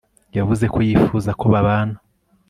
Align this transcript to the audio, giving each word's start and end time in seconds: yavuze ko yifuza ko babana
yavuze 0.37 0.65
ko 0.73 0.79
yifuza 0.87 1.31
ko 1.39 1.45
babana 1.53 1.97